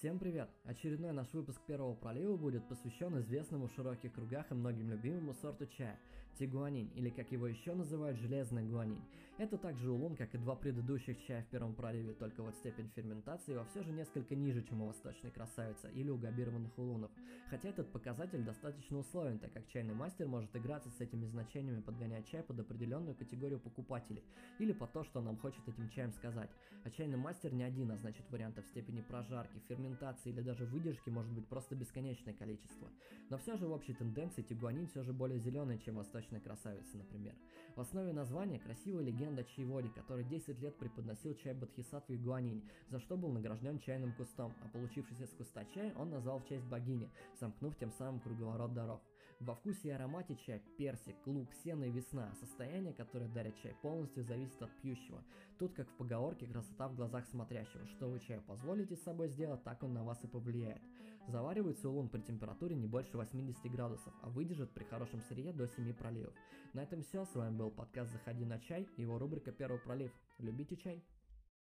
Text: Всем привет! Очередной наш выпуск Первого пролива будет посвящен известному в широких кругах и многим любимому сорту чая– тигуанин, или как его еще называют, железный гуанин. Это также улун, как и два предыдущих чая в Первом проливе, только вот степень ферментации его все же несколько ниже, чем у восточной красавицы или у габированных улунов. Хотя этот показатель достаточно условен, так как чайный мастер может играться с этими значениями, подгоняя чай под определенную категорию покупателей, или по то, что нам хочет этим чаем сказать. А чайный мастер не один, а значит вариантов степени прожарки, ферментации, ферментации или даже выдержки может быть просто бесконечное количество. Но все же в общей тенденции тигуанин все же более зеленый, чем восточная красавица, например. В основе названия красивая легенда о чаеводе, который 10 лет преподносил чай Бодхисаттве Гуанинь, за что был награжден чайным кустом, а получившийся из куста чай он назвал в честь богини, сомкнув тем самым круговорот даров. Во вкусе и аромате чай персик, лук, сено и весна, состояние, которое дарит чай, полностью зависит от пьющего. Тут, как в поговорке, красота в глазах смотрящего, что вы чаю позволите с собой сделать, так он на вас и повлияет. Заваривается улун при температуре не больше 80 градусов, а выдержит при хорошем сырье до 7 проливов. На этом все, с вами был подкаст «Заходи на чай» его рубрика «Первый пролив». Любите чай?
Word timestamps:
Всем 0.00 0.18
привет! 0.18 0.48
Очередной 0.64 1.12
наш 1.12 1.30
выпуск 1.34 1.60
Первого 1.66 1.94
пролива 1.94 2.34
будет 2.34 2.66
посвящен 2.66 3.18
известному 3.18 3.66
в 3.66 3.74
широких 3.74 4.14
кругах 4.14 4.50
и 4.50 4.54
многим 4.54 4.88
любимому 4.88 5.34
сорту 5.34 5.66
чая– 5.66 6.00
тигуанин, 6.38 6.88
или 6.94 7.10
как 7.10 7.30
его 7.32 7.46
еще 7.46 7.74
называют, 7.74 8.18
железный 8.18 8.64
гуанин. 8.64 9.02
Это 9.36 9.58
также 9.58 9.90
улун, 9.90 10.16
как 10.16 10.34
и 10.34 10.38
два 10.38 10.56
предыдущих 10.56 11.22
чая 11.26 11.42
в 11.42 11.48
Первом 11.48 11.74
проливе, 11.74 12.14
только 12.14 12.42
вот 12.42 12.54
степень 12.56 12.90
ферментации 12.96 13.52
его 13.52 13.64
все 13.64 13.82
же 13.82 13.92
несколько 13.92 14.34
ниже, 14.34 14.62
чем 14.62 14.80
у 14.80 14.86
восточной 14.86 15.30
красавицы 15.30 15.90
или 15.92 16.08
у 16.08 16.16
габированных 16.16 16.78
улунов. 16.78 17.10
Хотя 17.50 17.68
этот 17.68 17.92
показатель 17.92 18.42
достаточно 18.42 18.98
условен, 18.98 19.38
так 19.38 19.52
как 19.52 19.66
чайный 19.68 19.94
мастер 19.94 20.26
может 20.28 20.54
играться 20.56 20.90
с 20.90 21.00
этими 21.00 21.26
значениями, 21.26 21.82
подгоняя 21.82 22.22
чай 22.22 22.42
под 22.42 22.60
определенную 22.60 23.14
категорию 23.14 23.60
покупателей, 23.60 24.24
или 24.58 24.72
по 24.72 24.86
то, 24.86 25.04
что 25.04 25.20
нам 25.20 25.36
хочет 25.36 25.66
этим 25.68 25.90
чаем 25.90 26.12
сказать. 26.12 26.50
А 26.84 26.90
чайный 26.90 27.18
мастер 27.18 27.52
не 27.52 27.64
один, 27.64 27.90
а 27.90 27.96
значит 27.96 28.24
вариантов 28.30 28.66
степени 28.66 29.02
прожарки, 29.02 29.58
ферментации, 29.68 29.89
ферментации 29.90 30.30
или 30.30 30.40
даже 30.40 30.64
выдержки 30.66 31.10
может 31.10 31.32
быть 31.32 31.46
просто 31.46 31.74
бесконечное 31.74 32.34
количество. 32.34 32.88
Но 33.28 33.38
все 33.38 33.56
же 33.56 33.66
в 33.66 33.72
общей 33.72 33.94
тенденции 33.94 34.42
тигуанин 34.42 34.86
все 34.88 35.02
же 35.02 35.12
более 35.12 35.38
зеленый, 35.38 35.78
чем 35.78 35.96
восточная 35.96 36.40
красавица, 36.40 36.96
например. 36.96 37.34
В 37.76 37.80
основе 37.80 38.12
названия 38.12 38.58
красивая 38.58 39.04
легенда 39.04 39.42
о 39.42 39.44
чаеводе, 39.44 39.88
который 39.90 40.24
10 40.24 40.60
лет 40.60 40.76
преподносил 40.76 41.34
чай 41.34 41.54
Бодхисаттве 41.54 42.16
Гуанинь, 42.16 42.62
за 42.88 43.00
что 43.00 43.16
был 43.16 43.30
награжден 43.30 43.78
чайным 43.80 44.12
кустом, 44.12 44.52
а 44.64 44.68
получившийся 44.68 45.24
из 45.24 45.30
куста 45.30 45.64
чай 45.74 45.92
он 45.96 46.10
назвал 46.10 46.40
в 46.40 46.48
честь 46.48 46.66
богини, 46.66 47.08
сомкнув 47.38 47.76
тем 47.76 47.90
самым 47.92 48.20
круговорот 48.20 48.74
даров. 48.74 49.00
Во 49.40 49.54
вкусе 49.54 49.88
и 49.88 49.90
аромате 49.90 50.36
чай 50.36 50.62
персик, 50.76 51.16
лук, 51.26 51.48
сено 51.64 51.84
и 51.84 51.90
весна, 51.90 52.30
состояние, 52.34 52.92
которое 52.92 53.26
дарит 53.28 53.56
чай, 53.62 53.74
полностью 53.80 54.22
зависит 54.22 54.60
от 54.60 54.70
пьющего. 54.82 55.24
Тут, 55.58 55.72
как 55.72 55.88
в 55.88 55.94
поговорке, 55.94 56.46
красота 56.46 56.88
в 56.88 56.94
глазах 56.94 57.26
смотрящего, 57.26 57.86
что 57.86 58.08
вы 58.08 58.20
чаю 58.20 58.42
позволите 58.42 58.96
с 58.96 59.02
собой 59.02 59.28
сделать, 59.28 59.64
так 59.64 59.82
он 59.82 59.94
на 59.94 60.04
вас 60.04 60.22
и 60.24 60.26
повлияет. 60.26 60.82
Заваривается 61.26 61.88
улун 61.88 62.10
при 62.10 62.20
температуре 62.20 62.76
не 62.76 62.86
больше 62.86 63.16
80 63.16 63.62
градусов, 63.70 64.12
а 64.20 64.28
выдержит 64.28 64.72
при 64.72 64.84
хорошем 64.84 65.22
сырье 65.22 65.54
до 65.54 65.66
7 65.66 65.94
проливов. 65.94 66.34
На 66.74 66.82
этом 66.82 67.02
все, 67.02 67.24
с 67.24 67.34
вами 67.34 67.56
был 67.56 67.70
подкаст 67.70 68.12
«Заходи 68.12 68.44
на 68.44 68.58
чай» 68.58 68.86
его 68.98 69.18
рубрика 69.18 69.52
«Первый 69.52 69.80
пролив». 69.80 70.12
Любите 70.38 70.76
чай? 70.76 71.02